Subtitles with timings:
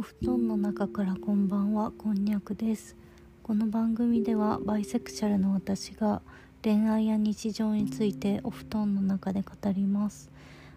[0.00, 1.90] お布団の中からこんばんは。
[1.90, 2.96] こんにゃくです。
[3.42, 6.22] この番組ではバイセクシャルの私が
[6.64, 10.30] 恋愛や日常についてお布団の中で語ります。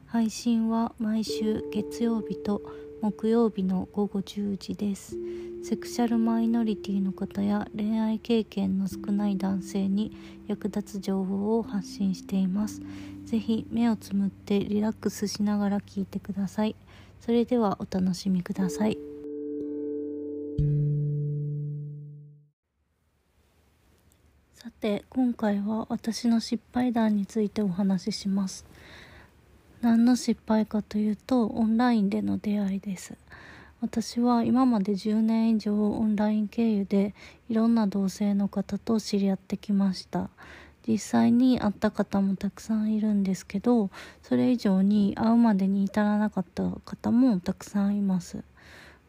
[0.07, 2.61] 配信は毎週月曜日と
[3.01, 5.15] 木曜日の午後10時です。
[5.63, 10.11] セクシャルマイノリティの方や恋愛経験の少ない男性に
[10.47, 12.81] 役立つ情報を発信しています。
[13.23, 16.75] ぜひ目をつむってリラックスしながら聞いてください。
[17.21, 19.12] それではお楽しみください。
[24.83, 28.65] て今回は私の失敗談についてお話しします。
[29.79, 33.13] 何の失敗かというとオンラインでの出会いです。
[33.79, 37.15] 私は今まで10年以上オンライン経由で
[37.47, 40.29] いろんな同性の方と知り合ってきました。
[40.85, 43.89] 実際に会った方もたくさんいるんですけど
[44.21, 48.43] それ以上に会うまでに至らなかった方もたくさんいます。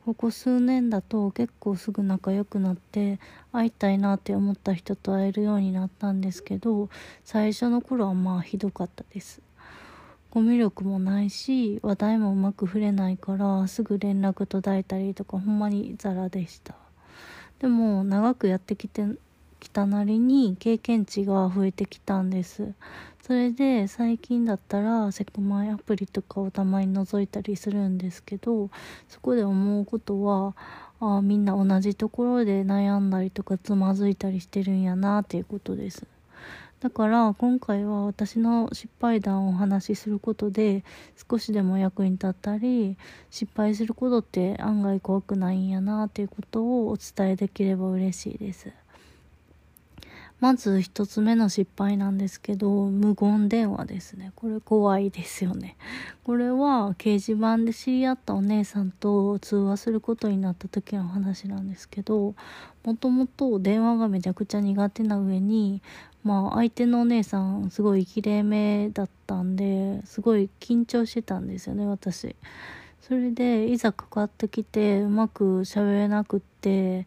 [0.04, 3.19] ここ数年だと結構すぐ仲良くなって
[3.52, 6.91] 会いたいなって思った人と会えるようになったんですけど
[7.24, 9.41] 最初の頃はまあひどかったです
[10.28, 16.75] コミュ力もないし話題もうまく触れないからすぐ連絡途絶えたりとかほんまにザラでした
[17.60, 19.06] でも長くやってきて
[19.64, 22.72] きたなりに経験値が増えてきたんです。
[23.22, 28.68] それで最近だったらセクマイアプリとかをたまに覗いたりするんですけど
[29.08, 30.54] そこで思うことは
[31.00, 36.06] あみんな同じところで悩んだりとかつまずいたりしてるんやなっていうことです。
[36.80, 40.84] だから今回は私の失敗談をお話しすることで
[41.30, 42.98] 少しでも役に立ったり
[43.30, 48.83] 失敗することって案外怖くないんやなっていうことをお伝えできれば嬉しいです。
[50.45, 54.31] まず一つ目の失敗なんですけど、無言電話ですね。
[54.37, 55.78] これ怖いですよね。
[56.23, 62.34] これは掲示板で知り合ったお姉さんと通話することになった時の話なんですけど、
[62.84, 65.81] もともと電話がめちゃくちゃ苦手な上に、
[66.25, 72.37] まあ相手のお姉さんすごいきれいめだったんで、すごい緊張してたんですよね、私。
[73.00, 77.06] それでいざかかってきてうまく喋れなくって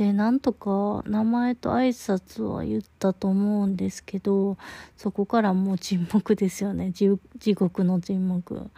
[0.00, 4.56] でなんとか名前と挨拶は言ったと思うんですけど
[4.96, 6.90] そこからもう沈黙ですよね。
[6.90, 8.70] 地獄の沈黙。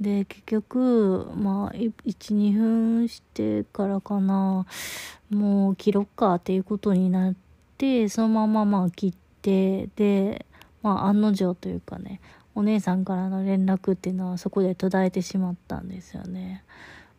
[0.00, 4.66] で結局まあ12分してからかな。
[5.30, 7.34] もう切ろっかっていうことになっ
[7.76, 10.44] てそのまままあ切ってで
[10.82, 12.20] まあ案の定というかね
[12.56, 16.64] お姉さんからの連絡っていうのはそこで途絶えてしまったんですよね。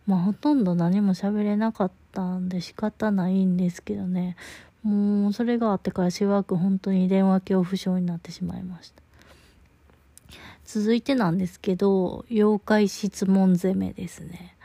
[0.10, 4.36] まあほとんど何も喋れなかったんで仕方ないんですけどね。
[4.82, 9.04] もうそれがあってからしばらく本当に電話恐怖症になってしまいました。
[10.66, 14.56] 続いてなんですけど妖怪質問攻めですね。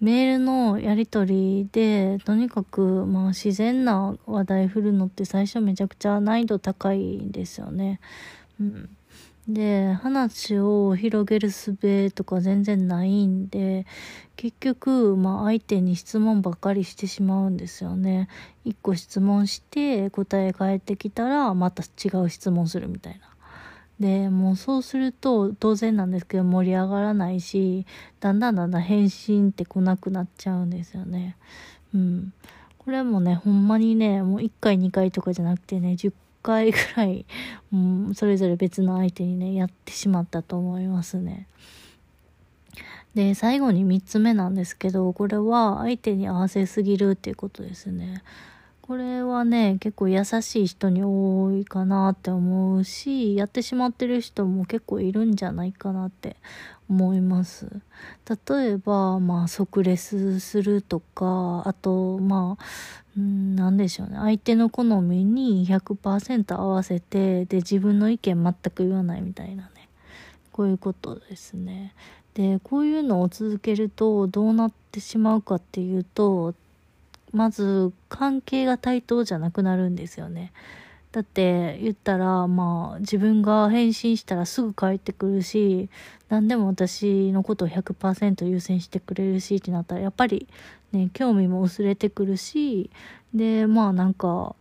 [0.00, 8.00] メールのやり取りでとにかくまあ自然な話題振るのって最初めちゃくちゃ難易度高いんですよね。
[8.58, 8.96] うん。
[9.48, 13.86] で話を広げる術とか全然ないんで
[14.36, 18.28] 結局、まあ、相手に質問ばっかりしてしまうんですよね。
[18.64, 23.30] 一個質問して答え返ってきたらまた違う質問するみたいな。
[23.98, 27.86] でもうそうすると当然なんですけど盛り上がらないし
[28.20, 31.36] だんだんだんだん返信って来なくなっちゃうんですよね。
[31.94, 32.32] うん。
[32.78, 36.12] これもねほんまにねもう1回2回とかじゃなくてね10
[36.42, 37.26] 回ぐらい、
[37.72, 41.46] うん、それぞれ別の相手にね、やってしまったと思いますね。
[43.14, 48.22] で、最後に3つ目なんですけど、これは相手に合わせすぎるっていうことですね。
[48.90, 56.34] これはね、結構優しい人に多いかなって思うし、やってしまってる人も結構いるんじゃないかなって
[56.88, 57.68] 思います。
[58.48, 64.16] 例えば、まあ、即レスするとか、あと、まあ、ん何でしょうね。
[64.16, 69.88] 相手の好みに100%合わせて、で、自分の意見全く言わないみたいなね。
[70.50, 71.94] こういうことですね。
[72.34, 76.56] で、こういうのを続けるとどうなってしまうかっていうと、
[77.32, 80.52] まず関係が対等じゃなくなるんですよね。
[81.12, 85.88] だって言ったらまあ自分が返信したらすぐ帰ってくるし
[86.28, 90.46] 何でも私のことを100%優先してくれるしってなったらやっぱり
[90.92, 92.90] ね興味も薄れてくるし
[93.34, 94.54] でまあなんか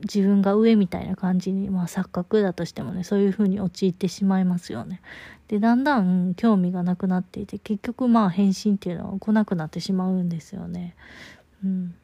[0.00, 5.00] 自分が上みたいな感じにまあ錯覚だとしてもねそういう風に陥ってしまいますよね。
[5.46, 10.94] でだんだん興味がなくなっていて結局まあ返信っていうのは来なくなってしまうんですよね。
[11.64, 11.94] うん。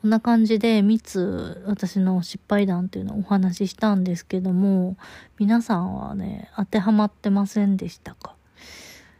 [0.00, 4.96] こんな感じで3つ私の失敗談っていうのをお話ししたんですけども、
[5.38, 8.34] 皆さんはね、当てはまってませんでしたか？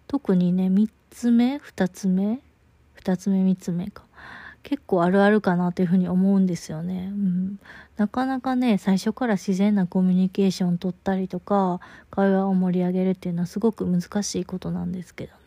[0.09, 2.41] 特にね、3つ目、2つ目
[3.01, 4.05] 2つ目3つ目か
[4.63, 7.11] 結構あるあるかなというふうに思うんですよね。
[7.11, 7.59] うん、
[7.97, 11.81] なかなかね最初から自然なコミュニケーション取ったりとか
[12.11, 15.42] 会話を盛り上げるっていうのはすごく難しいことなんですけど。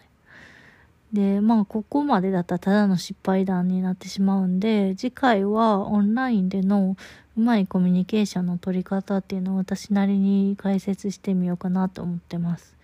[1.14, 6.98] でまあここまでだったらただの失敗談になってしまうんで次回はオンラインでの
[7.38, 12.76] うまいコミュニケーションの取り方っていうのを私なりに解説してみようかなと思ってます。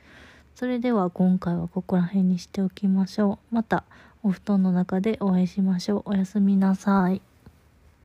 [0.56, 3.56] それでは今回はここら辺にしておきましょう。
[3.56, 3.86] また
[4.24, 6.02] お布団の中でお会いしましょう。
[6.06, 7.22] おやすみなさい。